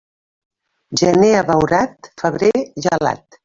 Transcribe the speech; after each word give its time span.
Gener 1.03 1.37
abeurat, 1.41 2.13
febrer 2.25 2.67
gelat. 2.89 3.27